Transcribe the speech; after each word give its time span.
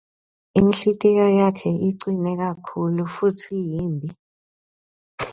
Inhlitiyo 0.59 1.25
yakhe 1.39 1.71
icine 1.89 2.31
kakhulu 2.39 3.01
futsi 3.15 3.51
yimbi. 3.69 4.09